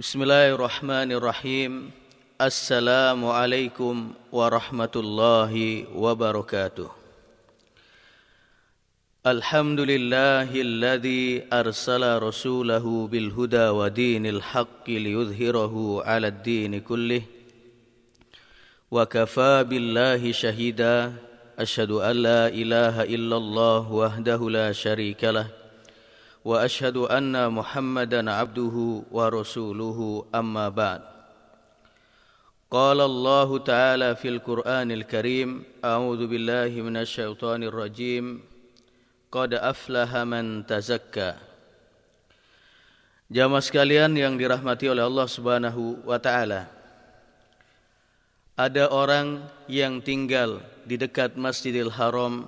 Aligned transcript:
بسم 0.00 0.22
الله 0.22 0.54
الرحمن 0.54 1.12
الرحيم 1.12 1.90
السلام 2.40 3.20
عليكم 3.24 4.12
ورحمة 4.32 4.94
الله 4.96 5.84
وبركاته 5.94 6.88
الحمد 9.26 9.80
لله 9.80 10.48
الذي 10.60 11.52
أرسل 11.52 12.22
رسوله 12.22 13.08
بالهدى 13.12 13.68
ودين 13.68 14.26
الحق 14.26 14.86
ليظهره 14.88 16.02
على 16.04 16.26
الدين 16.26 16.80
كله 16.80 17.22
وكفى 18.90 19.64
بالله 19.68 20.32
شهيدا 20.32 21.12
أشهد 21.58 21.90
أن 21.90 22.16
لا 22.16 22.48
إله 22.48 23.04
إلا 23.04 23.36
الله 23.36 23.92
وحده 23.92 24.50
لا 24.50 24.72
شريك 24.72 25.24
له 25.24 25.59
واشهد 26.45 26.97
ان 26.97 27.51
محمدا 27.51 28.31
عبده 28.31 29.03
ورسوله 29.11 30.25
اما 30.35 30.69
بعد 30.69 31.01
قال 32.71 33.01
الله 33.01 33.57
تعالى 33.57 34.15
في 34.15 34.27
القران 34.29 34.91
الكريم 34.91 35.63
اعوذ 35.85 36.27
بالله 36.27 36.71
من 36.81 36.97
الشيطان 36.97 37.63
الرجيم 37.63 38.41
قد 39.31 39.53
افلح 39.53 40.09
من 40.15 40.65
تزكى 40.65 41.33
Jamaah 43.25 43.57
sekalian 43.57 44.13
yang 44.13 44.37
dirahmati 44.37 44.85
oleh 44.85 45.01
Allah 45.01 45.25
Subhanahu 45.25 46.05
wa 46.05 46.21
taala. 46.21 46.69
Ada 48.53 48.93
orang 48.93 49.41
yang 49.65 49.97
tinggal 49.97 50.61
di 50.85 50.93
dekat 50.93 51.33
Masjidil 51.33 51.89
Haram 51.89 52.45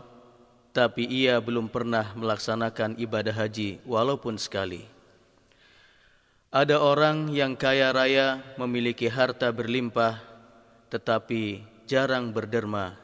tapi 0.72 1.04
ia 1.04 1.36
belum 1.36 1.68
pernah 1.68 2.16
melaksanakan 2.16 2.96
ibadah 2.96 3.36
haji 3.36 3.84
walaupun 3.84 4.40
sekali. 4.40 4.88
Ada 6.52 6.80
orang 6.80 7.32
yang 7.32 7.56
kaya 7.56 7.92
raya 7.92 8.40
memiliki 8.60 9.08
harta 9.08 9.52
berlimpah 9.52 10.20
tetapi 10.92 11.64
jarang 11.88 12.32
berderma 12.32 12.96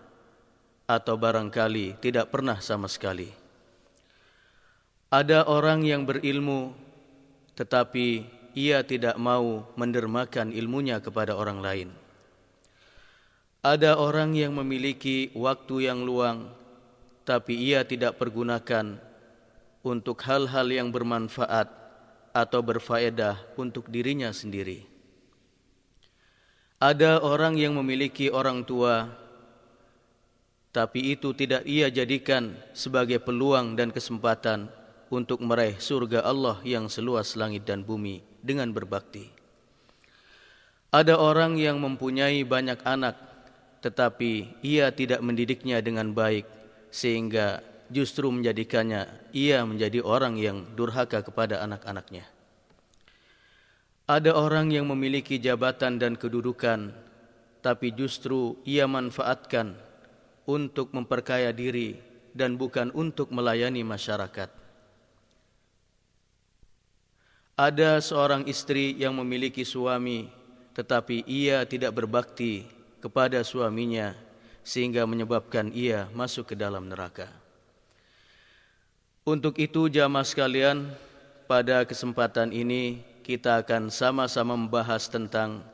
atau 0.89 1.17
barangkali 1.17 2.01
tidak 2.01 2.33
pernah 2.33 2.61
sama 2.61 2.89
sekali. 2.89 3.33
Ada 5.09 5.49
orang 5.49 5.85
yang 5.85 6.05
berilmu 6.05 6.73
tetapi 7.57 8.29
ia 8.53 8.85
tidak 8.85 9.17
mau 9.17 9.65
mendermakan 9.77 10.53
ilmunya 10.53 11.01
kepada 11.01 11.37
orang 11.37 11.61
lain. 11.61 11.89
Ada 13.65 13.97
orang 13.97 14.37
yang 14.37 14.57
memiliki 14.57 15.33
waktu 15.33 15.89
yang 15.89 16.05
luang 16.05 16.58
tapi 17.29 17.61
ia 17.61 17.85
tidak 17.85 18.17
pergunakan 18.17 18.97
untuk 19.85 20.25
hal-hal 20.25 20.65
yang 20.73 20.89
bermanfaat 20.89 21.69
atau 22.33 22.61
berfaedah 22.65 23.37
untuk 23.61 23.93
dirinya 23.93 24.33
sendiri. 24.33 24.89
Ada 26.81 27.21
orang 27.21 27.61
yang 27.61 27.77
memiliki 27.77 28.33
orang 28.33 28.65
tua 28.65 29.13
tapi 30.73 31.13
itu 31.13 31.37
tidak 31.37 31.69
ia 31.69 31.93
jadikan 31.93 32.57
sebagai 32.73 33.21
peluang 33.21 33.77
dan 33.77 33.93
kesempatan 33.93 34.73
untuk 35.13 35.45
meraih 35.45 35.77
surga 35.77 36.25
Allah 36.25 36.65
yang 36.65 36.89
seluas 36.89 37.37
langit 37.37 37.69
dan 37.69 37.85
bumi 37.85 38.25
dengan 38.41 38.73
berbakti. 38.73 39.29
Ada 40.89 41.21
orang 41.21 41.61
yang 41.61 41.77
mempunyai 41.77 42.41
banyak 42.49 42.81
anak 42.89 43.21
tetapi 43.85 44.57
ia 44.65 44.89
tidak 44.89 45.21
mendidiknya 45.21 45.85
dengan 45.85 46.17
baik 46.17 46.58
sehingga 46.89 47.61
justru 47.89 48.29
menjadikannya 48.29 49.09
ia 49.33 49.65
menjadi 49.65 50.05
orang 50.05 50.37
yang 50.37 50.65
durhaka 50.77 51.25
kepada 51.25 51.65
anak-anaknya. 51.65 52.25
Ada 54.09 54.33
orang 54.33 54.73
yang 54.73 54.89
memiliki 54.89 55.37
jabatan 55.37 56.01
dan 56.01 56.17
kedudukan 56.17 56.93
tapi 57.61 57.93
justru 57.93 58.57
ia 58.65 58.89
manfaatkan 58.89 59.77
untuk 60.49 60.97
memperkaya 60.97 61.53
diri 61.53 62.01
dan 62.33 62.57
bukan 62.57 62.89
untuk 62.97 63.29
melayani 63.29 63.85
masyarakat. 63.85 64.49
Ada 67.59 67.99
seorang 67.99 68.47
istri 68.47 68.95
yang 68.97 69.19
memiliki 69.19 69.67
suami 69.67 70.31
tetapi 70.79 71.27
ia 71.27 71.67
tidak 71.67 71.91
berbakti 71.91 72.63
kepada 73.03 73.43
suaminya 73.43 74.15
sehingga 74.69 75.09
menyebabkan 75.09 75.73
ia 75.73 76.13
masuk 76.13 76.53
ke 76.53 76.55
dalam 76.61 76.85
neraka. 76.93 77.33
Untuk 79.25 79.57
itu 79.57 79.89
jamaah 79.89 80.29
sekalian, 80.29 80.93
pada 81.49 81.89
kesempatan 81.89 82.53
ini 82.53 83.01
kita 83.25 83.65
akan 83.65 83.89
sama-sama 83.89 84.53
membahas 84.53 85.09
tentang 85.09 85.65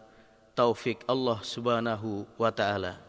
taufik 0.54 1.02
Allah 1.10 1.42
Subhanahu 1.42 2.22
wa 2.38 2.54
taala. 2.54 3.02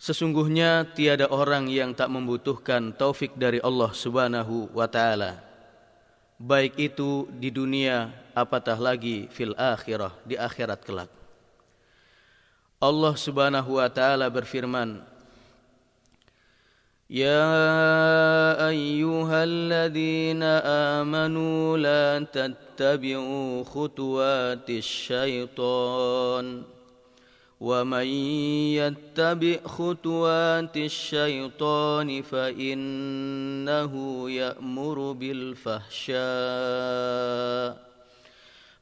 Sesungguhnya 0.00 0.88
tiada 0.96 1.28
orang 1.28 1.68
yang 1.68 1.92
tak 1.92 2.08
membutuhkan 2.08 2.96
taufik 2.96 3.36
dari 3.36 3.60
Allah 3.60 3.92
Subhanahu 3.92 4.72
wa 4.72 4.88
taala. 4.88 5.44
Baik 6.40 6.76
itu 6.80 7.28
di 7.32 7.52
dunia 7.52 8.12
apatah 8.36 8.76
lagi 8.76 9.28
fil 9.32 9.56
akhirah 9.56 10.12
di 10.24 10.36
akhirat 10.36 10.80
kelak. 10.84 11.25
Allah 12.76 13.16
Subhanahu 13.16 13.80
wa 13.80 13.88
taala 13.88 14.28
berfirman 14.28 15.00
Ya 17.08 17.48
ayyuhalladzina 18.68 20.60
amanu 21.00 21.80
la 21.80 22.20
tattabi'u 22.20 23.64
khutuwatis 23.64 24.84
syaitan 24.84 26.68
wa 27.56 27.80
man 27.80 28.04
yattabi' 28.76 29.64
khutuwatis 29.64 30.92
syaitan 30.92 32.10
fa 32.20 32.52
innahu 32.52 34.28
ya'muru 34.28 35.16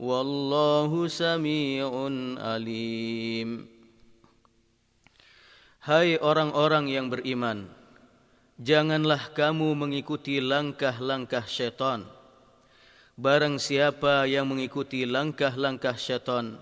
Wallahu 0.00 1.12
sami'un 1.12 2.40
alim. 2.40 3.68
Hai 5.84 6.16
orang-orang 6.16 6.88
yang 6.88 7.12
beriman 7.12 7.68
Janganlah 8.56 9.36
kamu 9.36 9.76
mengikuti 9.76 10.40
langkah-langkah 10.40 11.44
syaitan. 11.44 12.08
Barang 13.20 13.60
siapa 13.60 14.24
yang 14.24 14.48
mengikuti 14.48 15.04
langkah-langkah 15.04 16.00
syaitan 16.00 16.56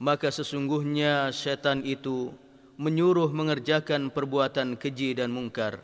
Maka 0.00 0.32
sesungguhnya 0.32 1.28
syaitan 1.28 1.84
itu 1.84 2.32
Menyuruh 2.80 3.28
mengerjakan 3.36 4.08
perbuatan 4.08 4.80
keji 4.80 5.12
dan 5.20 5.28
mungkar. 5.28 5.76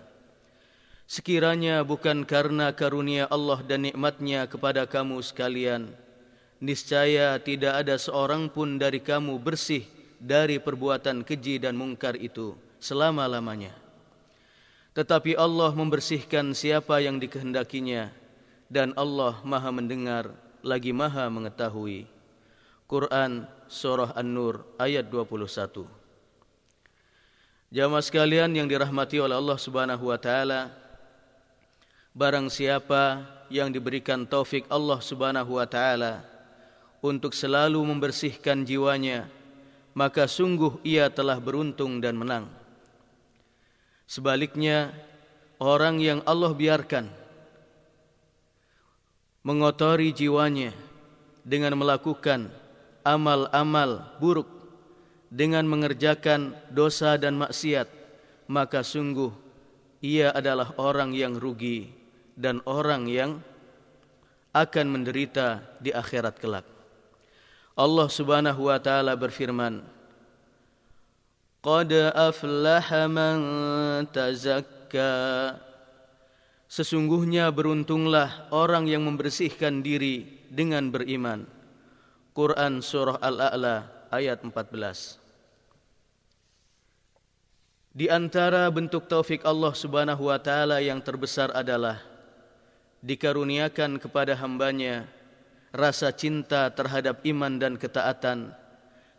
Sekiranya 1.05 1.84
bukan 1.84 2.25
karena 2.25 2.72
karunia 2.72 3.28
Allah 3.28 3.60
dan 3.60 3.84
nikmatnya 3.84 4.49
kepada 4.49 4.88
kamu 4.88 5.20
sekalian 5.20 6.07
niscaya 6.58 7.38
tidak 7.38 7.87
ada 7.87 7.94
seorang 7.99 8.50
pun 8.50 8.78
dari 8.78 8.99
kamu 8.99 9.38
bersih 9.38 9.87
dari 10.19 10.58
perbuatan 10.58 11.22
keji 11.22 11.62
dan 11.62 11.78
mungkar 11.78 12.19
itu 12.19 12.58
selama-lamanya. 12.82 13.75
Tetapi 14.94 15.38
Allah 15.38 15.70
membersihkan 15.70 16.50
siapa 16.58 16.99
yang 16.99 17.22
dikehendakinya 17.22 18.10
dan 18.66 18.90
Allah 18.99 19.38
maha 19.46 19.70
mendengar 19.70 20.34
lagi 20.60 20.90
maha 20.90 21.31
mengetahui. 21.31 22.10
Quran 22.88 23.44
Surah 23.69 24.16
An-Nur 24.16 24.64
ayat 24.81 25.12
21 25.12 25.84
Jamaah 27.69 28.00
sekalian 28.00 28.49
yang 28.56 28.64
dirahmati 28.64 29.20
oleh 29.20 29.37
Allah 29.37 29.60
Subhanahu 29.60 30.08
wa 30.08 30.16
taala 30.16 30.72
Barang 32.16 32.49
siapa 32.49 33.28
yang 33.52 33.69
diberikan 33.69 34.25
taufik 34.25 34.64
Allah 34.72 35.05
Subhanahu 35.05 35.60
wa 35.60 35.69
taala 35.69 36.25
untuk 37.04 37.34
selalu 37.34 37.78
membersihkan 37.82 38.66
jiwanya, 38.66 39.30
maka 39.94 40.26
sungguh 40.26 40.82
ia 40.82 41.10
telah 41.10 41.38
beruntung 41.38 42.02
dan 42.02 42.18
menang. 42.18 42.46
Sebaliknya, 44.08 44.94
orang 45.58 46.00
yang 46.00 46.20
Allah 46.24 46.54
biarkan 46.54 47.10
mengotori 49.42 50.12
jiwanya 50.12 50.72
dengan 51.46 51.76
melakukan 51.78 52.52
amal-amal 53.06 54.04
buruk 54.20 54.48
dengan 55.28 55.64
mengerjakan 55.68 56.56
dosa 56.72 57.16
dan 57.20 57.36
maksiat 57.36 57.88
maka 58.48 58.80
sungguh 58.80 59.30
ia 60.00 60.32
adalah 60.32 60.72
orang 60.80 61.12
yang 61.12 61.36
rugi 61.36 61.92
dan 62.32 62.64
orang 62.64 63.06
yang 63.06 63.44
akan 64.56 64.86
menderita 64.88 65.60
di 65.78 65.92
akhirat 65.92 66.40
kelak. 66.40 66.77
Allah 67.78 68.10
Subhanahu 68.10 68.66
wa 68.66 68.78
taala 68.82 69.14
berfirman, 69.14 69.86
"Qad 71.62 71.94
aflaha 72.10 73.06
man 73.06 73.38
tazakka." 74.10 75.54
Sesungguhnya 76.66 77.48
beruntunglah 77.54 78.50
orang 78.50 78.90
yang 78.90 79.06
membersihkan 79.06 79.80
diri 79.80 80.42
dengan 80.50 80.90
beriman. 80.90 81.46
Quran 82.34 82.82
surah 82.82 83.22
Al-A'la 83.22 83.88
ayat 84.10 84.42
14. 84.42 85.16
Di 87.94 88.10
antara 88.10 88.69
bentuk 88.74 89.06
taufik 89.06 89.46
Allah 89.46 89.72
Subhanahu 89.72 90.28
wa 90.28 90.38
taala 90.42 90.82
yang 90.82 90.98
terbesar 90.98 91.54
adalah 91.54 92.02
dikaruniakan 93.06 94.02
kepada 94.02 94.34
hambanya 94.34 95.06
rasa 95.73 96.12
cinta 96.15 96.70
terhadap 96.73 97.20
iman 97.29 97.61
dan 97.61 97.76
ketaatan 97.76 98.56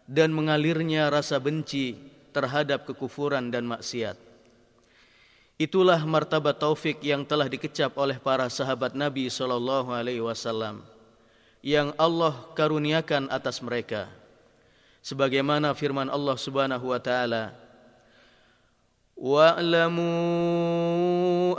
dan 0.09 0.33
mengalirnya 0.33 1.13
rasa 1.13 1.37
benci 1.37 1.93
terhadap 2.33 2.89
kekufuran 2.89 3.53
dan 3.53 3.69
maksiat. 3.69 4.17
Itulah 5.59 5.99
martabat 6.07 6.55
taufik 6.55 7.03
yang 7.03 7.27
telah 7.27 7.51
dikecap 7.51 7.91
oleh 7.99 8.15
para 8.15 8.47
sahabat 8.47 8.95
Nabi 8.95 9.27
sallallahu 9.27 9.91
alaihi 9.91 10.23
wasallam 10.23 10.79
yang 11.59 11.91
Allah 11.99 12.31
karuniakan 12.55 13.27
atas 13.27 13.59
mereka. 13.59 14.07
Sebagaimana 15.03 15.75
firman 15.75 16.07
Allah 16.07 16.39
Subhanahu 16.39 16.95
wa 16.95 16.99
taala, 17.03 17.51
"Wa'lamu 19.19 20.15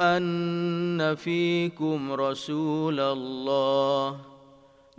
anna 0.00 1.12
fiikum 1.12 2.16
Rasulullah 2.16 4.29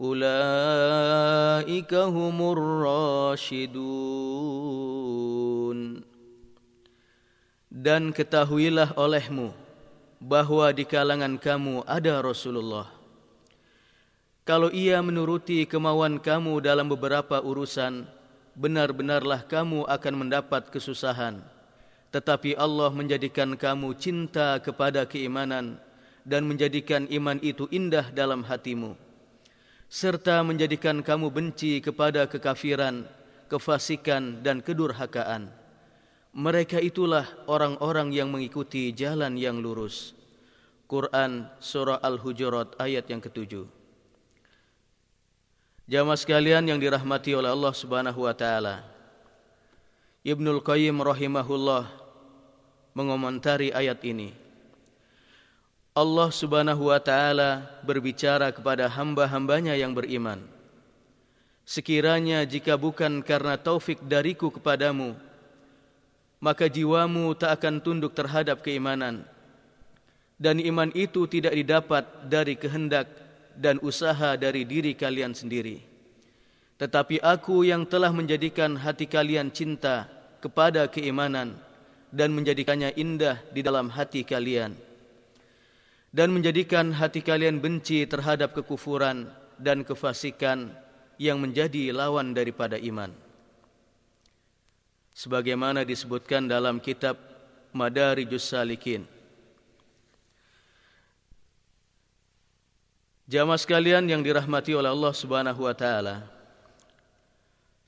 أولئك 0.00 0.28
هم 1.94 2.36
الراشدون 2.52 3.86
Dan 7.76 8.08
ketahuilah 8.10 8.96
olehmu 8.96 9.52
bahwa 10.16 10.72
di 10.72 10.88
kalangan 10.88 11.36
kamu 11.36 11.84
ada 11.84 12.24
Rasulullah. 12.24 12.88
Kalau 14.48 14.72
ia 14.72 14.96
menuruti 15.04 15.68
kemauan 15.68 16.16
kamu 16.16 16.64
dalam 16.64 16.88
beberapa 16.88 17.36
urusan, 17.42 18.08
benar-benarlah 18.56 19.44
kamu 19.44 19.84
akan 19.86 20.14
mendapat 20.16 20.72
kesusahan. 20.72 21.44
Tetapi 22.10 22.56
Allah 22.56 22.88
menjadikan 22.96 23.52
kamu 23.52 23.92
cinta 24.00 24.56
kepada 24.62 25.04
keimanan 25.04 25.76
dan 26.24 26.48
menjadikan 26.48 27.04
iman 27.12 27.36
itu 27.44 27.68
indah 27.68 28.08
dalam 28.08 28.40
hatimu. 28.40 28.96
Serta 29.91 30.39
menjadikan 30.39 31.03
kamu 31.03 31.27
benci 31.27 31.83
kepada 31.83 32.23
kekafiran, 32.31 33.03
kefasikan 33.51 34.39
dan 34.39 34.63
kedurhakaan 34.63 35.51
mereka 36.31 36.79
itulah 36.79 37.27
orang-orang 37.43 38.15
yang 38.15 38.31
mengikuti 38.31 38.95
jalan 38.95 39.35
yang 39.35 39.59
lurus. 39.59 40.15
Quran 40.87 41.47
Surah 41.59 41.99
Al-Hujurat 41.99 42.75
ayat 42.79 43.07
yang 43.11 43.19
ketujuh. 43.19 43.67
Jamaah 45.91 46.19
sekalian 46.19 46.63
yang 46.71 46.79
dirahmati 46.79 47.35
oleh 47.35 47.51
Allah 47.51 47.73
Subhanahu 47.75 48.23
wa 48.23 48.31
taala. 48.31 48.87
Ibnul 50.23 50.63
Qayyim 50.63 51.03
rahimahullah 51.03 51.91
mengomentari 52.95 53.75
ayat 53.75 53.99
ini. 54.07 54.31
Allah 55.91 56.31
Subhanahu 56.31 56.87
wa 56.87 57.03
taala 57.03 57.67
berbicara 57.83 58.47
kepada 58.55 58.87
hamba-hambanya 58.87 59.75
yang 59.75 59.91
beriman. 59.91 60.39
Sekiranya 61.67 62.47
jika 62.47 62.79
bukan 62.79 63.19
karena 63.19 63.59
taufik 63.59 63.99
dariku 64.07 64.47
kepadamu, 64.47 65.19
maka 66.39 66.71
jiwamu 66.71 67.35
tak 67.35 67.59
akan 67.59 67.83
tunduk 67.83 68.15
terhadap 68.15 68.63
keimanan. 68.63 69.27
Dan 70.39 70.63
iman 70.63 70.95
itu 70.95 71.27
tidak 71.27 71.59
didapat 71.59 72.07
dari 72.23 72.55
kehendak 72.55 73.11
dan 73.59 73.75
usaha 73.83 74.39
dari 74.39 74.63
diri 74.63 74.95
kalian 74.95 75.35
sendiri. 75.35 75.83
Tetapi 76.79 77.19
aku 77.19 77.67
yang 77.67 77.83
telah 77.83 78.15
menjadikan 78.15 78.79
hati 78.79 79.11
kalian 79.11 79.51
cinta 79.51 80.07
kepada 80.39 80.87
keimanan 80.87 81.59
dan 82.15 82.31
menjadikannya 82.31 82.95
indah 82.95 83.43
di 83.51 83.59
dalam 83.59 83.91
hati 83.91 84.23
kalian 84.23 84.90
dan 86.11 86.35
menjadikan 86.35 86.91
hati 86.91 87.23
kalian 87.23 87.63
benci 87.63 88.03
terhadap 88.03 88.51
kekufuran 88.51 89.31
dan 89.55 89.87
kefasikan 89.87 90.75
yang 91.15 91.39
menjadi 91.39 91.95
lawan 91.95 92.35
daripada 92.35 92.75
iman 92.75 93.15
sebagaimana 95.15 95.83
disebutkan 95.83 96.47
dalam 96.47 96.79
kitab 96.79 97.19
Madarijus 97.71 98.51
Salikin. 98.51 99.07
Jamaah 103.31 103.61
sekalian 103.61 104.03
yang 104.11 104.19
dirahmati 104.19 104.75
oleh 104.75 104.91
Allah 104.91 105.13
Subhanahu 105.15 105.63
wa 105.63 105.71
taala. 105.71 106.27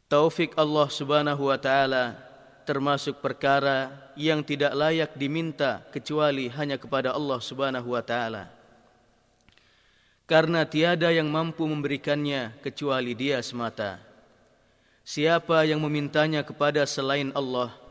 Taufik 0.07 0.55
Allah 0.55 0.87
Subhanahu 0.87 1.51
wa 1.51 1.59
taala 1.59 2.15
termasuk 2.63 3.19
perkara 3.19 3.91
yang 4.17 4.41
tidak 4.43 4.73
layak 4.73 5.11
diminta 5.15 5.83
kecuali 5.91 6.49
hanya 6.51 6.79
kepada 6.79 7.13
Allah 7.13 7.39
Subhanahu 7.39 7.93
wa 7.93 8.03
taala. 8.03 8.49
Karena 10.23 10.63
tiada 10.63 11.11
yang 11.11 11.27
mampu 11.27 11.67
memberikannya 11.67 12.55
kecuali 12.63 13.11
Dia 13.13 13.43
semata. 13.43 13.99
Siapa 15.03 15.67
yang 15.67 15.83
memintanya 15.83 16.47
kepada 16.47 16.87
selain 16.87 17.35
Allah 17.35 17.83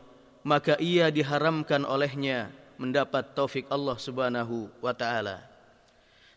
maka 0.43 0.75
ia 0.77 1.07
diharamkan 1.07 1.87
olehnya 1.87 2.51
mendapat 2.75 3.31
taufik 3.31 3.65
Allah 3.71 3.95
Subhanahu 3.95 4.67
wa 4.83 4.91
taala. 4.91 5.39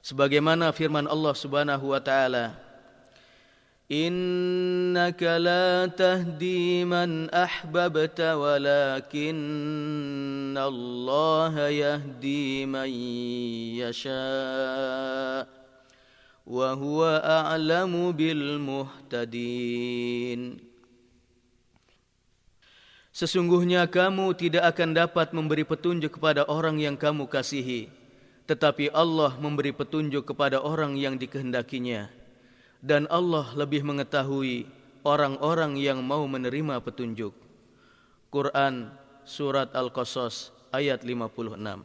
Sebagaimana 0.01 0.71
firman 0.71 1.11
Allah 1.11 1.35
Subhanahu 1.35 1.91
wa 1.91 1.99
taala 1.99 2.55
Innaka 3.87 5.39
la 5.39 5.87
tahdi 5.87 6.83
man 6.83 7.31
ahbabta 7.31 8.35
walakin 8.35 9.39
Allah 10.59 11.55
yahdi 11.71 12.67
man 12.67 12.91
yasha' 13.79 15.47
وهو 16.47 17.03
أعلم 17.27 18.15
بالمهتدين 18.15 19.61
Sesungguhnya 23.17 23.89
kamu 23.89 24.37
tidak 24.37 24.77
akan 24.77 24.93
dapat 24.93 25.33
memberi 25.33 25.65
petunjuk 25.65 26.21
kepada 26.21 26.45
orang 26.53 26.77
yang 26.77 27.01
kamu 27.01 27.27
kasihi 27.27 27.89
tetapi 28.47 28.93
Allah 28.95 29.35
memberi 29.41 29.73
petunjuk 29.75 30.23
kepada 30.23 30.61
orang 30.63 30.95
yang 31.01 31.17
dikehendakinya 31.19 32.13
dan 32.87 33.11
Allah 33.11 33.51
lebih 33.59 33.83
mengetahui 33.83 34.71
orang-orang 35.03 35.75
yang 35.75 35.99
mau 36.07 36.23
menerima 36.31 36.79
petunjuk 36.79 37.35
Quran 38.31 38.95
surat 39.27 39.75
Al-Qasas 39.75 40.55
ayat 40.71 41.03
56 41.03 41.83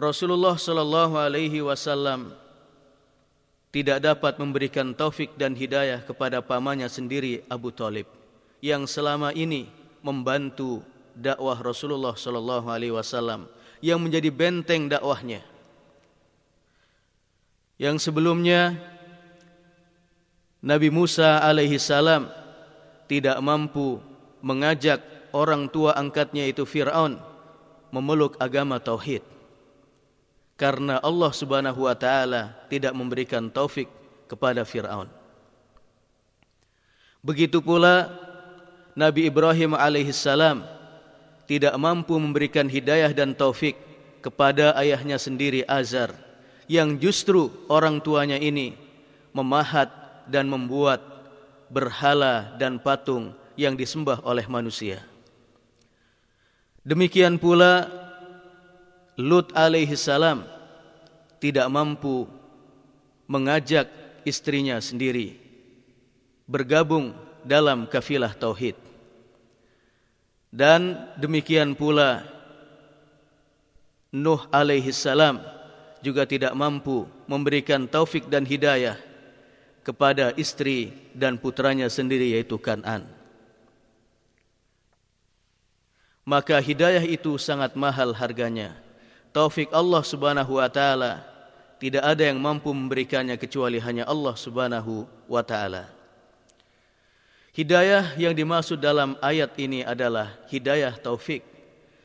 Rasulullah 0.00 0.56
sallallahu 0.56 1.20
alaihi 1.20 1.60
wasallam 1.60 2.32
tidak 3.68 4.00
dapat 4.00 4.40
memberikan 4.40 4.96
taufik 4.96 5.36
dan 5.36 5.52
hidayah 5.52 6.00
kepada 6.00 6.40
pamannya 6.40 6.88
sendiri 6.88 7.44
Abu 7.52 7.68
Talib 7.68 8.08
yang 8.64 8.88
selama 8.88 9.36
ini 9.36 9.68
membantu 10.00 10.80
dakwah 11.12 11.60
Rasulullah 11.60 12.16
sallallahu 12.16 12.72
alaihi 12.72 12.96
wasallam 12.96 13.50
yang 13.84 13.98
menjadi 14.02 14.30
benteng 14.30 14.88
dakwahnya. 14.88 15.42
Yang 17.78 18.10
sebelumnya 18.10 18.74
Nabi 20.58 20.90
Musa 20.90 21.38
alaihi 21.38 21.78
salam 21.78 22.26
tidak 23.06 23.38
mampu 23.38 24.02
mengajak 24.42 24.98
orang 25.30 25.70
tua 25.70 25.94
angkatnya 25.94 26.50
itu 26.50 26.66
Firaun 26.66 27.22
memeluk 27.94 28.34
agama 28.42 28.82
tauhid. 28.82 29.22
Karena 30.58 30.98
Allah 30.98 31.30
Subhanahu 31.30 31.86
wa 31.86 31.94
taala 31.94 32.50
tidak 32.66 32.90
memberikan 32.98 33.46
taufik 33.46 33.86
kepada 34.26 34.66
Firaun. 34.66 35.06
Begitu 37.22 37.62
pula 37.62 38.10
Nabi 38.98 39.30
Ibrahim 39.30 39.78
alaihissalam 39.78 40.66
tidak 41.46 41.78
mampu 41.78 42.18
memberikan 42.18 42.66
hidayah 42.66 43.14
dan 43.14 43.38
taufik 43.38 43.78
kepada 44.18 44.74
ayahnya 44.74 45.14
sendiri 45.14 45.62
Azar 45.62 46.27
yang 46.68 47.00
justru 47.00 47.48
orang 47.66 47.98
tuanya 47.98 48.36
ini 48.36 48.76
memahat 49.32 49.88
dan 50.28 50.46
membuat 50.46 51.00
berhala 51.72 52.54
dan 52.60 52.76
patung 52.76 53.32
yang 53.56 53.74
disembah 53.74 54.20
oleh 54.22 54.44
manusia. 54.46 55.02
Demikian 56.84 57.40
pula 57.40 57.88
Lut 59.18 59.50
alaihi 59.50 59.98
salam 59.98 60.46
tidak 61.42 61.66
mampu 61.66 62.30
mengajak 63.26 63.90
istrinya 64.22 64.78
sendiri 64.78 65.34
bergabung 66.46 67.12
dalam 67.42 67.90
kafilah 67.90 68.30
tauhid. 68.30 68.78
Dan 70.48 71.10
demikian 71.18 71.74
pula 71.74 72.24
Nuh 74.08 74.40
alaihi 74.48 74.94
salam 74.94 75.57
juga 76.04 76.24
tidak 76.24 76.54
mampu 76.54 77.06
memberikan 77.26 77.86
taufik 77.86 78.30
dan 78.30 78.46
hidayah 78.46 78.98
kepada 79.82 80.36
istri 80.36 80.92
dan 81.16 81.40
putranya 81.40 81.88
sendiri 81.88 82.36
yaitu 82.36 82.60
Kanan. 82.60 83.08
Maka 86.28 86.60
hidayah 86.60 87.08
itu 87.08 87.40
sangat 87.40 87.72
mahal 87.72 88.12
harganya. 88.12 88.76
Taufik 89.32 89.72
Allah 89.72 90.04
Subhanahu 90.04 90.60
wa 90.60 90.68
taala 90.68 91.24
tidak 91.80 92.04
ada 92.04 92.26
yang 92.28 92.36
mampu 92.36 92.68
memberikannya 92.74 93.38
kecuali 93.40 93.80
hanya 93.80 94.04
Allah 94.04 94.36
Subhanahu 94.36 95.08
wa 95.24 95.40
taala. 95.40 95.88
Hidayah 97.56 98.14
yang 98.20 98.36
dimaksud 98.36 98.78
dalam 98.78 99.16
ayat 99.24 99.56
ini 99.58 99.82
adalah 99.82 100.36
hidayah 100.46 100.94
taufik 100.94 101.42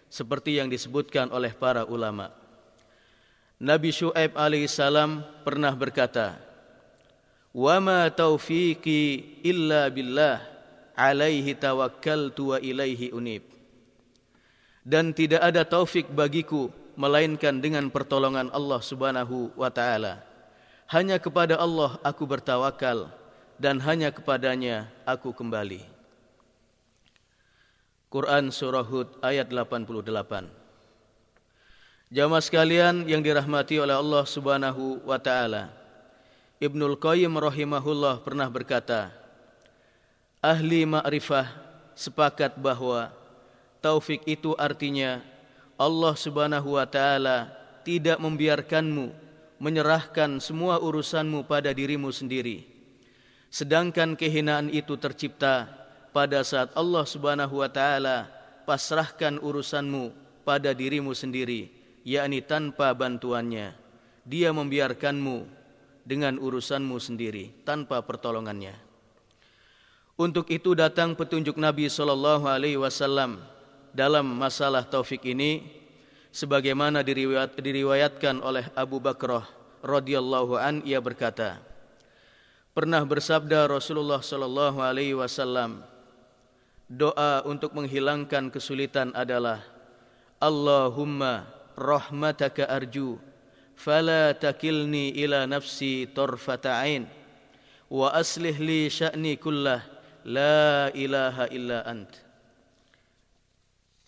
seperti 0.09 0.57
yang 0.57 0.65
disebutkan 0.65 1.29
oleh 1.29 1.53
para 1.53 1.85
ulama. 1.85 2.42
Nabi 3.62 3.93
Shu'aib 3.93 4.33
alaihissalam 4.33 5.22
pernah 5.45 5.74
berkata, 5.77 6.41
"Wa 7.53 7.77
ma 7.77 8.10
taufiqi 8.10 9.41
illa 9.45 9.89
billah, 9.93 10.41
alaihi 10.98 11.53
tawakkaltu 11.53 12.55
wa 12.55 12.57
ilaihi 12.57 13.13
unib." 13.13 13.45
Dan 14.83 15.15
tidak 15.15 15.41
ada 15.45 15.63
taufik 15.63 16.12
bagiku 16.12 16.67
melainkan 17.00 17.62
dengan 17.62 17.88
pertolongan 17.89 18.51
Allah 18.51 18.81
Subhanahu 18.83 19.53
wa 19.55 19.69
taala. 19.72 20.22
Hanya 20.91 21.17
kepada 21.17 21.55
Allah 21.57 21.98
aku 22.03 22.27
bertawakal 22.27 23.07
dan 23.57 23.79
hanya 23.81 24.12
kepadanya 24.12 24.91
aku 25.07 25.31
kembali. 25.31 25.81
Quran 28.13 28.53
Surah 28.53 28.86
Hud 28.86 29.10
ayat 29.25 29.50
88 29.50 30.62
Jamaah 32.13 32.46
sekalian 32.46 33.10
yang 33.10 33.25
dirahmati 33.25 33.82
oleh 33.82 33.98
Allah 33.98 34.22
Subhanahu 34.22 35.01
wa 35.01 35.17
taala. 35.17 35.74
Ibnul 36.62 36.93
Qayyim 37.01 37.34
rahimahullah 37.34 38.22
pernah 38.22 38.46
berkata, 38.53 39.10
Ahli 40.38 40.86
ma'rifah 40.86 41.50
sepakat 41.98 42.53
bahwa 42.62 43.10
taufik 43.82 44.22
itu 44.29 44.53
artinya 44.62 45.25
Allah 45.74 46.13
Subhanahu 46.13 46.77
wa 46.77 46.86
taala 46.86 47.50
tidak 47.82 48.22
membiarkanmu 48.22 49.10
menyerahkan 49.58 50.38
semua 50.38 50.77
urusanmu 50.77 51.50
pada 51.50 51.74
dirimu 51.74 52.13
sendiri. 52.13 52.62
Sedangkan 53.50 54.13
kehinaan 54.13 54.70
itu 54.70 54.93
tercipta 55.01 55.65
pada 56.13 56.46
saat 56.46 56.77
Allah 56.77 57.10
Subhanahu 57.10 57.58
wa 57.58 57.70
taala 57.74 58.29
pasrahkan 58.70 59.41
urusanmu 59.41 60.13
pada 60.46 60.77
dirimu 60.77 61.17
sendiri 61.17 61.82
yakni 62.03 62.43
tanpa 62.43 62.91
bantuannya 62.91 63.75
dia 64.24 64.51
membiarkanmu 64.55 65.48
dengan 66.03 66.36
urusanmu 66.39 67.00
sendiri 67.00 67.51
tanpa 67.63 68.03
pertolongannya. 68.03 68.75
Untuk 70.13 70.51
itu 70.53 70.77
datang 70.77 71.17
petunjuk 71.17 71.57
Nabi 71.57 71.89
sallallahu 71.89 72.45
alaihi 72.45 72.77
wasallam 72.77 73.41
dalam 73.95 74.27
masalah 74.29 74.86
taufik 74.86 75.25
ini 75.25 75.63
sebagaimana 76.29 77.01
diriwayat, 77.01 77.57
diriwayatkan 77.57 78.41
oleh 78.41 78.65
Abu 78.77 79.01
Bakrah 79.01 79.48
radhiyallahu 79.81 80.57
an 80.57 80.81
ia 80.86 81.01
berkata 81.01 81.60
pernah 82.74 83.05
bersabda 83.05 83.69
Rasulullah 83.69 84.22
sallallahu 84.22 84.81
alaihi 84.81 85.13
wasallam 85.13 85.86
doa 86.89 87.45
untuk 87.45 87.74
menghilangkan 87.77 88.50
kesulitan 88.50 89.13
adalah 89.13 89.62
Allahumma 90.41 91.52
rahmataka 91.77 92.69
arju 92.69 93.17
fala 93.77 94.33
takilni 94.37 95.13
ila 95.21 95.49
nafsi 95.49 96.05
tarfata 96.09 96.77
ain 96.81 97.09
wa 97.89 98.13
aslih 98.13 98.57
li 98.57 98.89
sya'ni 98.89 99.37
kullah 99.37 99.81
la 100.25 100.89
ilaha 100.93 101.49
illa 101.51 101.83
ant. 101.83 102.11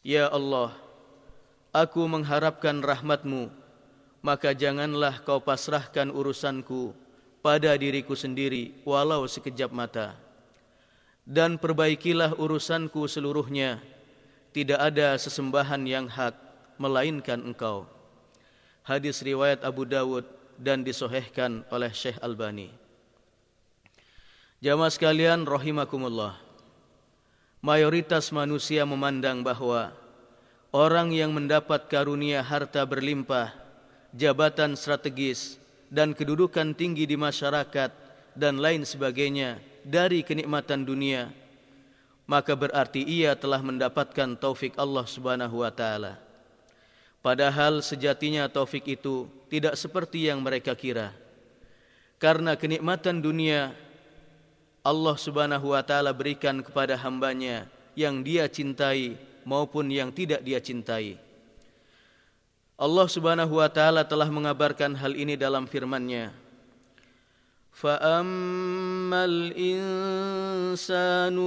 Ya 0.05 0.29
allah 0.29 0.73
aku 1.73 2.05
mengharapkan 2.05 2.79
rahmatmu 2.79 3.49
maka 4.25 4.57
janganlah 4.57 5.21
kau 5.21 5.37
pasrahkan 5.37 6.09
urusanku 6.09 6.97
pada 7.45 7.77
diriku 7.77 8.17
sendiri 8.17 8.73
walau 8.81 9.29
sekejap 9.29 9.69
mata. 9.69 10.17
Dan 11.25 11.61
perbaikilah 11.61 12.37
urusanku 12.37 13.05
seluruhnya. 13.05 13.81
Tidak 14.49 14.77
ada 14.77 15.13
sesembahan 15.17 15.81
yang 15.85 16.09
hak 16.09 16.44
melainkan 16.77 17.41
engkau. 17.41 17.87
Hadis 18.85 19.21
riwayat 19.25 19.65
Abu 19.65 19.83
Dawud 19.83 20.25
dan 20.55 20.85
disohhkan 20.85 21.65
oleh 21.73 21.89
Syekh 21.91 22.21
Albani. 22.21 22.69
Jamaah 24.61 24.93
sekalian 24.93 25.43
rahimakumullah. 25.43 26.37
Mayoritas 27.65 28.29
manusia 28.29 28.85
memandang 28.85 29.41
bahawa 29.41 29.91
orang 30.69 31.09
yang 31.09 31.33
mendapat 31.33 31.89
karunia 31.89 32.45
harta 32.45 32.85
berlimpah, 32.85 33.51
jabatan 34.13 34.77
strategis 34.77 35.57
dan 35.89 36.13
kedudukan 36.13 36.77
tinggi 36.77 37.09
di 37.09 37.17
masyarakat 37.17 37.89
dan 38.37 38.61
lain 38.61 38.85
sebagainya 38.85 39.57
dari 39.81 40.21
kenikmatan 40.21 40.85
dunia 40.85 41.33
maka 42.25 42.57
berarti 42.57 43.05
ia 43.05 43.37
telah 43.37 43.61
mendapatkan 43.61 44.33
taufik 44.37 44.73
Allah 44.81 45.05
Subhanahu 45.05 45.61
wa 45.61 45.69
taala. 45.69 46.17
Padahal 47.25 47.81
sejatinya 47.81 48.45
taufik 48.45 48.85
itu 48.85 49.25
tidak 49.49 49.73
seperti 49.73 50.29
yang 50.29 50.45
mereka 50.45 50.77
kira. 50.77 51.09
Karena 52.21 52.53
kenikmatan 52.53 53.17
dunia 53.17 53.73
Allah 54.85 55.17
Subhanahu 55.17 55.73
wa 55.73 55.81
taala 55.81 56.13
berikan 56.13 56.61
kepada 56.61 56.93
hambanya 56.93 57.65
yang 57.97 58.21
dia 58.21 58.45
cintai 58.45 59.17
maupun 59.41 59.89
yang 59.89 60.13
tidak 60.13 60.45
dia 60.45 60.61
cintai. 60.61 61.17
Allah 62.77 63.07
Subhanahu 63.09 63.57
wa 63.57 63.73
taala 63.73 64.05
telah 64.05 64.29
mengabarkan 64.29 64.93
hal 64.93 65.17
ini 65.17 65.33
dalam 65.33 65.65
firman-Nya. 65.65 66.29
فأما 67.75 69.25
الإنسان 69.25 70.95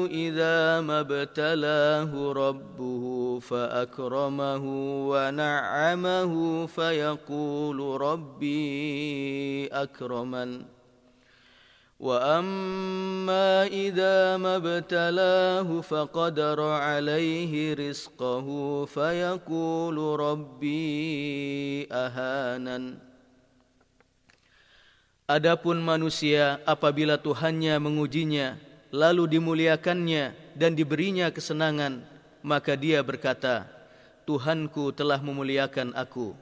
إذا 0.05 0.81
ما 0.81 1.01
ابتلاه 1.01 2.33
ربه 2.33 3.39
فأكرمه 3.41 4.65
ونعمه 5.09 6.67
فيقول 6.67 8.01
ربي 8.01 9.67
أكرمن 9.67 10.63
وأما 12.01 13.67
إذا 13.67 14.37
ما 14.37 14.57
ابتلاه 14.57 15.81
فقدر 15.81 16.61
عليه 16.61 17.75
رزقه 17.75 18.85
فيقول 18.85 20.21
ربي 20.21 21.89
أهانن 21.93 23.08
Adapun 25.29 25.77
manusia 25.85 26.57
apabila 26.65 27.21
Tuhannya 27.21 27.77
mengujinya 27.77 28.57
lalu 28.89 29.37
dimuliakannya 29.37 30.33
dan 30.57 30.73
diberinya 30.73 31.29
kesenangan 31.29 32.01
maka 32.41 32.73
dia 32.73 33.05
berkata 33.05 33.69
Tuhanku 34.25 34.89
telah 34.97 35.21
memuliakan 35.21 35.93
aku 35.93 36.33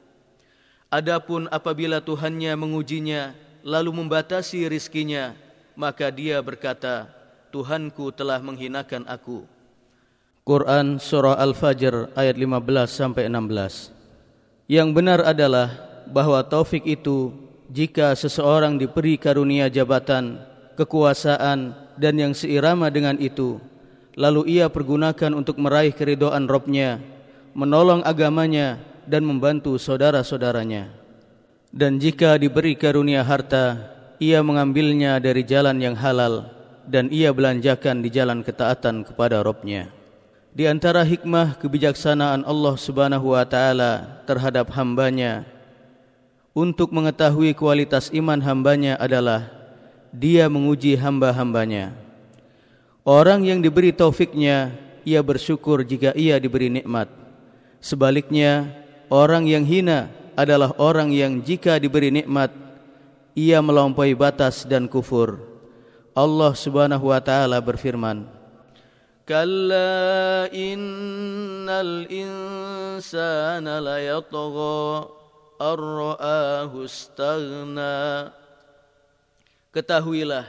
Adapun 0.87 1.51
apabila 1.51 1.99
Tuhannya 1.99 2.55
mengujinya 2.55 3.35
lalu 3.67 3.91
membatasi 3.91 4.71
rizkinya 4.71 5.35
maka 5.75 6.07
dia 6.15 6.39
berkata 6.39 7.11
Tuhanku 7.51 8.15
telah 8.15 8.39
menghinakan 8.39 9.03
aku. 9.11 9.43
Quran 10.47 11.03
Surah 11.03 11.35
Al-Fajr 11.43 12.15
ayat 12.15 12.39
15 12.39 12.87
sampai 12.87 13.27
16. 13.27 13.91
Yang 14.71 14.89
benar 14.95 15.21
adalah 15.27 15.75
bahwa 16.07 16.39
taufik 16.47 16.87
itu 16.87 17.35
jika 17.67 18.15
seseorang 18.15 18.79
diberi 18.79 19.19
karunia 19.19 19.67
jabatan, 19.67 20.39
kekuasaan 20.79 21.75
dan 21.99 22.15
yang 22.15 22.33
seirama 22.37 22.93
dengan 22.93 23.19
itu, 23.19 23.59
lalu 24.15 24.59
ia 24.61 24.71
pergunakan 24.71 25.35
untuk 25.35 25.59
meraih 25.59 25.91
keridoan 25.91 26.47
Robnya, 26.47 27.03
menolong 27.57 28.07
agamanya 28.07 28.79
dan 29.09 29.27
membantu 29.27 29.75
saudara-saudaranya. 29.81 30.93
Dan 31.75 31.99
jika 31.99 32.39
diberi 32.39 32.79
karunia 32.79 33.27
harta, 33.27 33.93
ia 34.23 34.41
mengambilnya 34.41 35.19
dari 35.21 35.45
jalan 35.45 35.77
yang 35.77 35.99
halal 35.99 36.49
dan 36.87 37.11
ia 37.11 37.35
belanjakan 37.35 38.01
di 38.01 38.09
jalan 38.09 38.41
ketaatan 38.47 39.03
kepada 39.03 39.43
Robnya. 39.43 39.91
Di 40.57 40.65
antara 40.65 41.05
hikmah 41.05 41.61
kebijaksanaan 41.61 42.47
Allah 42.49 42.75
Subhanahu 42.81 43.37
wa 43.37 43.45
taala 43.45 44.25
terhadap 44.25 44.73
hambanya 44.73 45.45
untuk 46.57 46.89
mengetahui 46.89 47.53
kualitas 47.53 48.09
iman 48.17 48.41
hambanya 48.41 48.97
adalah 48.97 49.53
dia 50.09 50.49
menguji 50.49 50.97
hamba-hambanya. 50.97 51.93
Orang 53.05 53.45
yang 53.45 53.61
diberi 53.61 53.93
taufiknya, 53.93 54.73
ia 55.05 55.21
bersyukur 55.21 55.85
jika 55.85 56.17
ia 56.17 56.41
diberi 56.41 56.73
nikmat. 56.73 57.13
Sebaliknya, 57.85 58.73
orang 59.13 59.45
yang 59.45 59.69
hina 59.69 60.09
adalah 60.33 60.73
orang 60.81 61.13
yang 61.13 61.45
jika 61.45 61.77
diberi 61.77 62.09
nikmat, 62.09 62.49
ia 63.37 63.61
melampaui 63.61 64.17
batas 64.17 64.65
dan 64.65 64.89
kufur. 64.89 65.37
Allah 66.17 66.57
Subhanahu 66.57 67.13
wa 67.13 67.21
taala 67.21 67.61
berfirman, 67.61 68.25
"Kalla 69.29 70.49
innal 70.57 72.09
insana 72.09 73.77
la 73.85 74.01
ar-ra'ahu 75.61 76.85
istaghna." 76.87 78.31
Ketahuilah, 79.73 80.49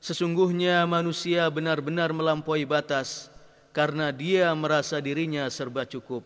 sesungguhnya 0.00 0.88
manusia 0.88 1.44
benar-benar 1.52 2.16
melampaui 2.16 2.64
batas 2.64 3.28
karena 3.76 4.08
dia 4.08 4.48
merasa 4.56 4.98
dirinya 4.98 5.44
serba 5.52 5.84
cukup. 5.84 6.24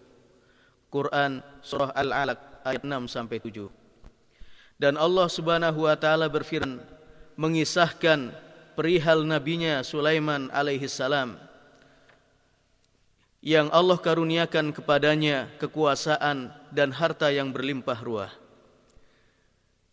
Quran 0.92 1.40
surah 1.64 1.90
Al-Alaq 1.96 2.62
ayat 2.62 2.82
6 2.84 3.08
sampai 3.10 3.40
7. 3.40 3.66
Dan 4.78 4.98
Allah 4.98 5.26
Subhanahu 5.30 5.88
wa 5.88 5.96
taala 5.96 6.26
berfirman 6.28 6.82
mengisahkan 7.38 8.34
perihal 8.74 9.24
nabinya 9.24 9.80
Sulaiman 9.80 10.50
alaihi 10.52 10.88
salam 10.90 11.38
yang 13.42 13.66
Allah 13.74 13.98
karuniakan 13.98 14.70
kepadanya 14.70 15.50
kekuasaan 15.58 16.54
dan 16.70 16.94
harta 16.94 17.26
yang 17.34 17.50
berlimpah 17.50 17.98
ruah. 17.98 18.32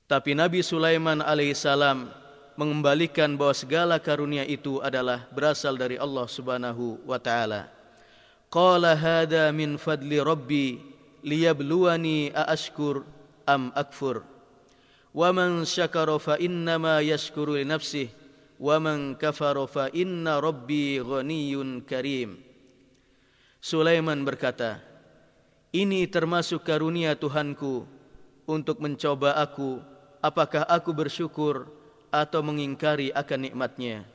Tapi 0.06 0.38
Nabi 0.38 0.62
Sulaiman 0.62 1.26
alaihissalam 1.26 2.14
mengembalikan 2.54 3.34
bahawa 3.34 3.58
segala 3.58 3.96
karunia 3.98 4.46
itu 4.46 4.78
adalah 4.86 5.26
berasal 5.34 5.74
dari 5.74 5.98
Allah 5.98 6.30
Subhanahu 6.30 7.02
wa 7.10 7.18
taala. 7.18 7.74
Qala 8.54 8.94
hada 8.94 9.50
min 9.50 9.82
fadli 9.82 10.22
rabbi 10.22 10.78
liyabluwani 11.26 12.34
aashkur 12.34 13.06
am 13.50 13.74
akfur. 13.74 14.26
Wa 15.10 15.34
man 15.34 15.66
syakara 15.66 16.22
fa 16.22 16.38
inna 16.38 16.78
ma 16.78 17.02
yashkuru 17.02 17.58
li 17.58 17.66
nafsihi 17.66 18.14
wa 18.60 18.78
man 18.78 19.18
kafara 19.18 19.66
fa 19.66 19.90
inna 19.90 20.38
rabbi 20.38 21.02
ghaniyyun 21.02 21.82
karim. 21.88 22.49
Sulaiman 23.60 24.24
berkata, 24.24 24.80
ini 25.76 26.08
termasuk 26.08 26.64
karunia 26.64 27.12
Tuhanku 27.12 27.84
untuk 28.48 28.80
mencoba 28.80 29.36
aku 29.36 29.84
apakah 30.24 30.64
aku 30.64 30.96
bersyukur 30.96 31.68
atau 32.08 32.40
mengingkari 32.40 33.12
akan 33.12 33.52
nikmatnya. 33.52 34.08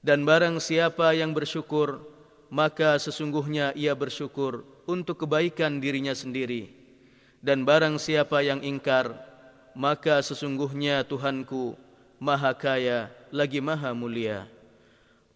Dan 0.00 0.24
barang 0.24 0.56
siapa 0.64 1.12
yang 1.12 1.36
bersyukur, 1.36 2.00
maka 2.48 2.96
sesungguhnya 2.96 3.76
ia 3.76 3.92
bersyukur 3.92 4.64
untuk 4.88 5.28
kebaikan 5.28 5.76
dirinya 5.76 6.16
sendiri. 6.16 6.72
Dan 7.44 7.68
barang 7.68 8.00
siapa 8.00 8.40
yang 8.40 8.64
ingkar, 8.64 9.20
maka 9.76 10.24
sesungguhnya 10.24 11.04
Tuhanku 11.04 11.76
maha 12.16 12.56
kaya 12.56 13.12
lagi 13.28 13.60
maha 13.60 13.92
mulia. 13.92 14.48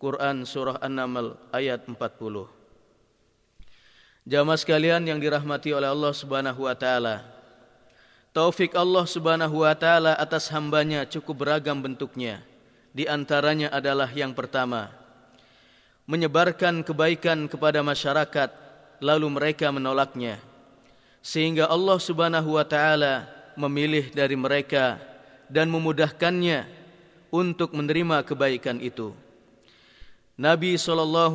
Quran 0.00 0.48
Surah 0.48 0.80
An-Naml 0.80 1.36
ayat 1.52 1.84
40 1.84 2.59
Jamaah 4.28 4.60
sekalian 4.60 5.04
yang 5.04 5.20
dirahmati 5.20 5.72
oleh 5.72 5.88
Allah 5.88 6.12
Subhanahu 6.12 6.68
Wa 6.68 6.76
Taala, 6.76 7.40
Taufik 8.30 8.78
Allah 8.78 9.02
subhanahu 9.10 9.66
wa 9.66 9.74
ta'ala 9.74 10.14
atas 10.14 10.54
hambanya 10.54 11.02
cukup 11.02 11.42
beragam 11.42 11.82
bentuknya. 11.82 12.38
Di 12.94 13.10
antaranya 13.10 13.74
adalah 13.74 14.06
yang 14.06 14.38
pertama. 14.38 14.94
Menyebarkan 16.06 16.86
kebaikan 16.86 17.50
kepada 17.50 17.82
masyarakat 17.82 18.54
lalu 19.02 19.26
mereka 19.34 19.74
menolaknya. 19.74 20.38
Sehingga 21.26 21.66
Allah 21.66 21.98
subhanahu 21.98 22.54
wa 22.54 22.62
ta'ala 22.62 23.26
memilih 23.58 24.14
dari 24.14 24.38
mereka 24.38 25.02
dan 25.50 25.66
memudahkannya 25.66 26.70
untuk 27.34 27.74
menerima 27.74 28.22
kebaikan 28.22 28.78
itu. 28.78 29.10
Nabi 30.38 30.78
SAW 30.78 31.34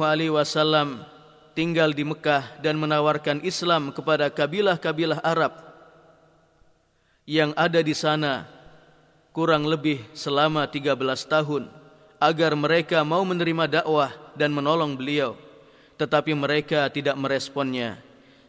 tinggal 1.56 1.96
di 1.96 2.04
Mekah 2.04 2.60
dan 2.60 2.76
menawarkan 2.76 3.40
Islam 3.42 3.96
kepada 3.96 4.28
kabilah-kabilah 4.28 5.24
Arab 5.24 5.56
yang 7.26 7.56
ada 7.58 7.82
di 7.82 7.96
sana 7.98 8.46
kurang 9.34 9.66
lebih 9.66 10.04
selama 10.14 10.68
13 10.70 10.94
tahun 11.26 11.64
agar 12.22 12.54
mereka 12.54 13.02
mau 13.02 13.26
menerima 13.26 13.82
dakwah 13.82 14.14
dan 14.38 14.54
menolong 14.54 14.94
beliau. 14.94 15.34
Tetapi 15.96 16.36
mereka 16.36 16.86
tidak 16.92 17.16
meresponnya 17.16 17.98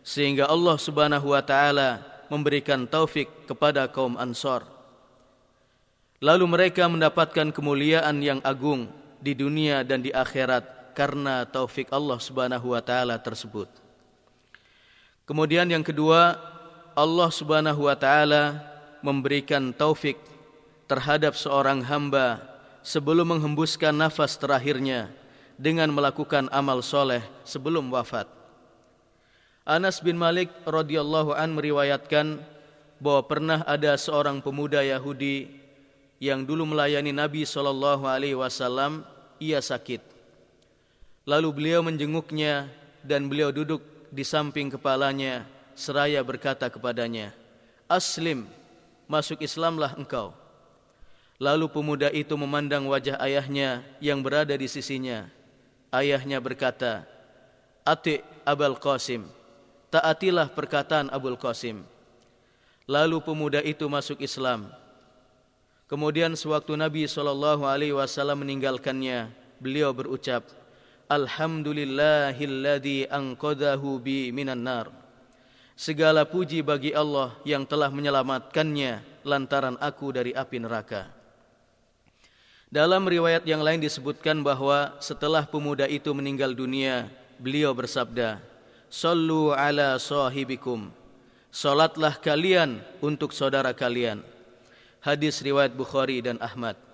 sehingga 0.02 0.50
Allah 0.50 0.76
Subhanahu 0.76 1.30
wa 1.30 1.42
taala 1.42 2.02
memberikan 2.26 2.84
taufik 2.90 3.30
kepada 3.46 3.86
kaum 3.86 4.18
Ansar. 4.18 4.66
Lalu 6.18 6.46
mereka 6.46 6.90
mendapatkan 6.90 7.54
kemuliaan 7.54 8.18
yang 8.18 8.42
agung 8.42 8.90
di 9.22 9.30
dunia 9.30 9.86
dan 9.86 10.02
di 10.02 10.10
akhirat 10.10 10.75
karena 10.96 11.44
taufik 11.44 11.92
Allah 11.92 12.16
Subhanahu 12.16 12.72
wa 12.72 12.80
taala 12.80 13.20
tersebut 13.20 13.68
kemudian 15.28 15.68
yang 15.68 15.84
kedua 15.84 16.40
Allah 16.96 17.28
Subhanahu 17.28 17.84
wa 17.84 17.92
taala 17.92 18.56
memberikan 19.04 19.76
taufik 19.76 20.16
terhadap 20.88 21.36
seorang 21.36 21.84
hamba 21.84 22.40
sebelum 22.80 23.36
menghembuskan 23.36 23.92
nafas 23.92 24.40
terakhirnya 24.40 25.12
dengan 25.60 25.92
melakukan 25.92 26.48
amal 26.48 26.80
soleh 26.80 27.20
sebelum 27.44 27.92
wafat. 27.92 28.24
Anas 29.66 29.98
bin 30.00 30.16
Malik 30.16 30.48
radhiyallahu 30.62 31.34
an 31.36 31.52
meriwayatkan 31.52 32.40
bahwa 33.02 33.22
pernah 33.28 33.60
ada 33.68 33.92
seorang 33.98 34.40
pemuda 34.40 34.80
Yahudi 34.80 35.52
yang 36.22 36.48
dulu 36.48 36.64
melayani 36.72 37.12
Nabi 37.12 37.44
sallallahu 37.44 38.08
alaihi 38.08 38.38
wasallam 38.38 39.04
ia 39.36 39.60
sakit. 39.60 40.15
Lalu 41.26 41.48
beliau 41.50 41.82
menjenguknya 41.82 42.70
dan 43.02 43.26
beliau 43.26 43.50
duduk 43.50 43.82
di 44.14 44.22
samping 44.22 44.70
kepalanya 44.70 45.42
seraya 45.74 46.22
berkata 46.22 46.70
kepadanya, 46.70 47.34
"Aslim, 47.90 48.46
masuk 49.10 49.42
Islamlah 49.42 49.98
engkau." 49.98 50.30
Lalu 51.42 51.66
pemuda 51.68 52.08
itu 52.14 52.32
memandang 52.38 52.86
wajah 52.86 53.18
ayahnya 53.20 53.82
yang 53.98 54.22
berada 54.22 54.54
di 54.54 54.70
sisinya. 54.70 55.26
Ayahnya 55.90 56.38
berkata, 56.38 57.04
"Ati 57.82 58.22
Abul 58.46 58.78
Qasim, 58.78 59.26
taatilah 59.90 60.48
perkataan 60.48 61.10
Abul 61.10 61.36
Qasim." 61.36 61.84
Lalu 62.86 63.18
pemuda 63.18 63.60
itu 63.66 63.84
masuk 63.90 64.22
Islam. 64.22 64.70
Kemudian 65.90 66.38
sewaktu 66.38 66.78
Nabi 66.78 67.10
wasallam 67.90 68.46
meninggalkannya, 68.46 69.26
beliau 69.58 69.90
berucap, 69.90 70.46
"Alhamdulillahilladzi 71.06 73.06
anqadhahu 73.10 74.02
bi 74.02 74.30
minan 74.34 74.62
nar." 74.62 75.06
Segala 75.76 76.24
puji 76.24 76.64
bagi 76.64 76.96
Allah 76.96 77.36
yang 77.44 77.68
telah 77.68 77.92
menyelamatkannya 77.92 79.04
lantaran 79.28 79.76
aku 79.76 80.08
dari 80.08 80.32
api 80.32 80.56
neraka. 80.56 81.12
Dalam 82.72 83.04
riwayat 83.04 83.44
yang 83.44 83.60
lain 83.60 83.84
disebutkan 83.84 84.40
bahawa 84.40 84.96
setelah 85.04 85.44
pemuda 85.44 85.84
itu 85.86 86.08
meninggal 86.16 86.56
dunia, 86.56 87.12
beliau 87.36 87.76
bersabda, 87.76 88.40
Sallu 88.86 89.52
ala 89.52 90.00
sahibikum. 90.00 90.88
Salatlah 91.52 92.16
kalian 92.16 92.80
untuk 93.02 93.36
saudara 93.36 93.76
kalian. 93.76 94.24
Hadis 95.02 95.44
riwayat 95.44 95.76
Bukhari 95.76 96.24
dan 96.24 96.40
Ahmad. 96.40 96.85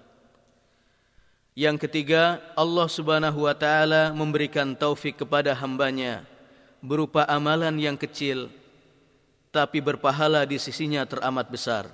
Yang 1.52 1.84
ketiga, 1.84 2.40
Allah 2.56 2.88
Subhanahu 2.88 3.44
wa 3.44 3.52
taala 3.52 4.08
memberikan 4.16 4.72
taufik 4.72 5.20
kepada 5.20 5.52
hambanya 5.52 6.24
berupa 6.80 7.28
amalan 7.28 7.76
yang 7.76 7.94
kecil 7.94 8.48
tapi 9.52 9.84
berpahala 9.84 10.48
di 10.48 10.56
sisinya 10.56 11.04
teramat 11.04 11.52
besar. 11.52 11.84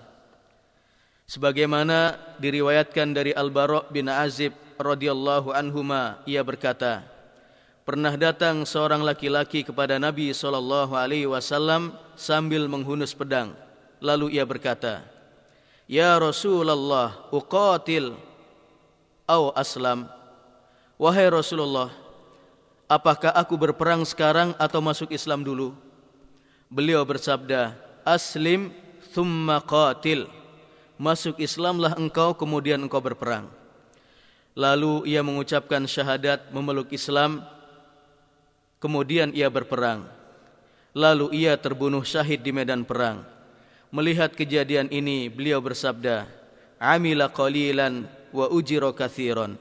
Sebagaimana 1.26 2.14
diriwayatkan 2.38 3.10
dari 3.10 3.34
Al-Bara' 3.34 3.90
bin 3.90 4.06
Azib 4.06 4.54
radhiyallahu 4.78 5.50
anhuma 5.50 6.22
ia 6.22 6.40
berkata, 6.46 7.02
pernah 7.82 8.14
datang 8.14 8.62
seorang 8.62 9.02
laki-laki 9.02 9.66
kepada 9.66 9.98
Nabi 9.98 10.30
sallallahu 10.30 10.94
alaihi 10.94 11.26
wasallam 11.26 11.98
sambil 12.14 12.70
menghunus 12.70 13.10
pedang. 13.10 13.58
Lalu 13.98 14.38
ia 14.38 14.46
berkata, 14.46 15.02
"Ya 15.90 16.14
Rasulullah, 16.14 17.26
uqatil 17.34 18.27
au 19.28 19.52
aslam. 19.52 20.08
Wahai 20.96 21.28
Rasulullah 21.28 21.92
apakah 22.88 23.30
aku 23.36 23.54
berperang 23.54 24.02
sekarang 24.08 24.56
atau 24.56 24.80
masuk 24.80 25.12
Islam 25.12 25.44
dulu? 25.44 25.76
Beliau 26.72 27.04
bersabda 27.04 27.76
aslim 28.02 28.72
thumma 29.12 29.60
qatil. 29.60 30.26
Masuk 30.98 31.38
Islamlah 31.38 31.94
engkau 31.94 32.34
kemudian 32.34 32.82
engkau 32.82 32.98
berperang. 32.98 33.46
Lalu 34.58 35.14
ia 35.14 35.22
mengucapkan 35.22 35.86
syahadat 35.86 36.50
memeluk 36.50 36.90
Islam 36.90 37.46
kemudian 38.82 39.30
ia 39.30 39.46
berperang. 39.46 40.02
Lalu 40.90 41.46
ia 41.46 41.54
terbunuh 41.54 42.02
syahid 42.02 42.42
di 42.42 42.50
medan 42.50 42.82
perang. 42.82 43.22
Melihat 43.94 44.34
kejadian 44.34 44.90
ini 44.90 45.30
beliau 45.30 45.62
bersabda 45.62 46.26
amila 46.82 47.30
qalilan 47.30 48.10
wa 48.32 48.46
ujira 48.50 48.90
kathiran. 48.92 49.56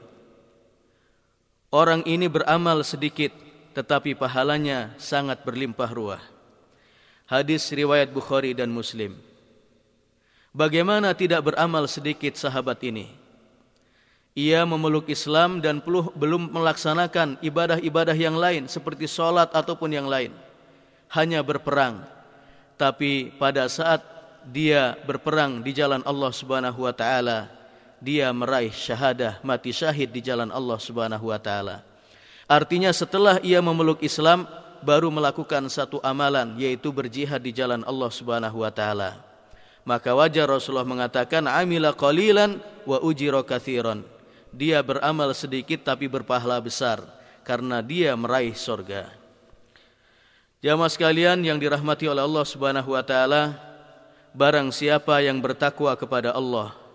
Orang 1.68 2.00
ini 2.08 2.26
beramal 2.32 2.80
sedikit 2.80 3.30
tetapi 3.76 4.16
pahalanya 4.16 4.96
sangat 4.96 5.44
berlimpah 5.44 5.90
ruah. 5.92 6.22
Hadis 7.28 7.68
riwayat 7.68 8.08
Bukhari 8.08 8.56
dan 8.56 8.72
Muslim. 8.72 9.20
Bagaimana 10.50 11.12
tidak 11.12 11.52
beramal 11.52 11.84
sedikit 11.84 12.34
sahabat 12.34 12.80
ini? 12.82 13.12
Ia 14.32 14.62
memeluk 14.64 15.10
Islam 15.10 15.58
dan 15.58 15.82
belum 16.14 16.54
melaksanakan 16.54 17.42
ibadah-ibadah 17.42 18.16
yang 18.16 18.38
lain 18.38 18.70
seperti 18.70 19.10
solat 19.10 19.50
ataupun 19.52 19.92
yang 19.92 20.06
lain. 20.08 20.32
Hanya 21.12 21.44
berperang. 21.44 22.06
Tapi 22.78 23.34
pada 23.34 23.66
saat 23.66 24.00
dia 24.46 24.96
berperang 25.04 25.60
di 25.60 25.74
jalan 25.74 26.00
Allah 26.06 26.32
Subhanahu 26.32 26.86
wa 26.86 26.94
taala, 26.94 27.50
dia 27.98 28.30
meraih 28.30 28.70
syahadah 28.70 29.42
mati 29.42 29.74
syahid 29.74 30.14
di 30.14 30.22
jalan 30.22 30.50
Allah 30.54 30.78
Subhanahu 30.78 31.30
wa 31.30 31.38
taala. 31.38 31.82
Artinya 32.48 32.94
setelah 32.94 33.42
ia 33.44 33.60
memeluk 33.60 34.00
Islam 34.00 34.48
baru 34.80 35.10
melakukan 35.10 35.66
satu 35.68 35.98
amalan 36.00 36.54
yaitu 36.56 36.94
berjihad 36.94 37.42
di 37.42 37.50
jalan 37.50 37.82
Allah 37.84 38.10
Subhanahu 38.10 38.62
wa 38.62 38.70
taala. 38.70 39.20
Maka 39.82 40.14
wajar 40.14 40.46
Rasulullah 40.46 40.86
mengatakan 40.86 41.44
amila 41.48 41.92
qalilan 41.92 42.60
wa 42.86 42.98
ujira 43.02 43.42
katsiran. 43.42 44.04
Dia 44.48 44.80
beramal 44.80 45.32
sedikit 45.36 45.84
tapi 45.84 46.08
berpahala 46.08 46.56
besar 46.62 47.04
karena 47.44 47.84
dia 47.84 48.16
meraih 48.16 48.56
surga. 48.56 49.12
Jamaah 50.58 50.90
sekalian 50.90 51.38
yang 51.44 51.60
dirahmati 51.60 52.10
oleh 52.10 52.24
Allah 52.24 52.42
Subhanahu 52.42 52.90
wa 52.96 53.04
taala, 53.04 53.54
barang 54.34 54.74
siapa 54.74 55.22
yang 55.22 55.38
bertakwa 55.38 55.94
kepada 55.94 56.34
Allah 56.34 56.87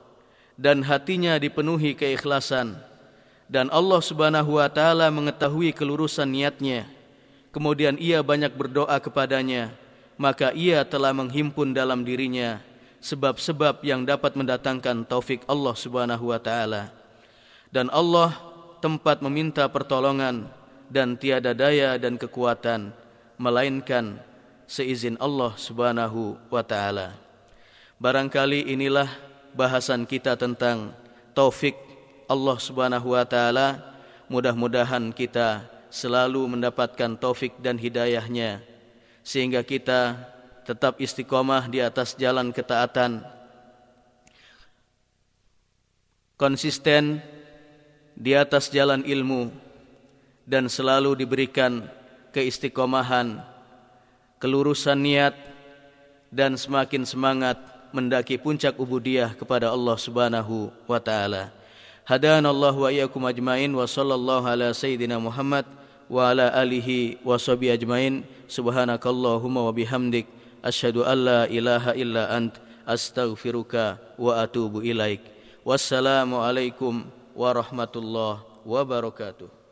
dan 0.59 0.85
hatinya 0.85 1.39
dipenuhi 1.39 1.97
keikhlasan. 1.97 2.77
Dan 3.49 3.69
Allah 3.69 4.01
Subhanahu 4.01 4.57
wa 4.57 4.69
taala 4.71 5.11
mengetahui 5.13 5.75
kelurusan 5.75 6.29
niatnya. 6.29 6.89
Kemudian 7.53 7.99
ia 8.01 8.25
banyak 8.25 8.55
berdoa 8.55 8.97
kepadanya 8.97 9.83
maka 10.17 10.53
ia 10.53 10.85
telah 10.85 11.13
menghimpun 11.13 11.73
dalam 11.73 12.05
dirinya 12.05 12.61
sebab-sebab 13.03 13.83
yang 13.83 14.07
dapat 14.07 14.37
mendatangkan 14.37 15.03
taufik 15.03 15.43
Allah 15.49 15.75
Subhanahu 15.75 16.31
wa 16.31 16.39
taala. 16.39 16.93
Dan 17.73 17.89
Allah 17.89 18.37
tempat 18.79 19.19
meminta 19.19 19.65
pertolongan 19.67 20.47
dan 20.87 21.17
tiada 21.17 21.57
daya 21.57 21.97
dan 21.97 22.15
kekuatan 22.15 22.93
melainkan 23.35 24.21
seizin 24.69 25.17
Allah 25.17 25.57
Subhanahu 25.57 26.37
wa 26.47 26.63
taala. 26.63 27.17
Barangkali 27.97 28.71
inilah 28.71 29.09
bahasan 29.53 30.05
kita 30.09 30.37
tentang 30.37 30.93
taufik 31.37 31.77
Allah 32.29 32.57
Subhanahu 32.57 33.13
wa 33.13 33.25
taala. 33.25 33.81
Mudah-mudahan 34.27 35.13
kita 35.13 35.65
selalu 35.93 36.57
mendapatkan 36.57 37.13
taufik 37.21 37.53
dan 37.61 37.77
hidayahnya 37.77 38.65
sehingga 39.21 39.61
kita 39.61 40.17
tetap 40.65 40.97
istiqomah 40.97 41.69
di 41.69 41.79
atas 41.85 42.17
jalan 42.17 42.49
ketaatan 42.49 43.21
konsisten 46.33 47.21
di 48.17 48.33
atas 48.33 48.73
jalan 48.73 49.05
ilmu 49.05 49.53
dan 50.49 50.67
selalu 50.67 51.13
diberikan 51.23 51.87
keistiqomahan 52.33 53.39
kelurusan 54.41 54.99
niat 54.99 55.35
dan 56.33 56.57
semakin 56.57 57.05
semangat 57.05 57.72
mendaki 57.93 58.41
puncak 58.41 58.75
ubudiyah 58.75 59.37
kepada 59.37 59.69
Allah 59.69 59.95
Subhanahu 59.95 60.73
wa 60.89 60.99
taala. 60.99 61.53
Hadana 62.03 62.51
Allah 62.51 62.75
wa 62.75 62.89
iyyakum 62.91 63.23
ajmain 63.23 63.71
wa 63.71 63.87
sallallahu 63.87 64.43
ala 64.43 64.75
sayyidina 64.75 65.21
Muhammad 65.21 65.63
wa 66.11 66.33
ala 66.33 66.51
alihi 66.51 67.21
wa 67.23 67.39
sahbihi 67.39 67.79
ajmain. 67.79 68.27
Subhanakallahumma 68.51 69.63
wa 69.63 69.71
bihamdik 69.71 70.27
asyhadu 70.59 71.07
an 71.07 71.17
la 71.23 71.41
ilaha 71.47 71.95
illa 71.95 72.27
ant 72.33 72.59
astaghfiruka 72.83 74.01
wa 74.19 74.43
atubu 74.43 74.83
ilaik. 74.83 75.23
Wassalamu 75.63 76.43
alaikum 76.43 77.07
warahmatullahi 77.37 78.43
wabarakatuh. 78.67 79.62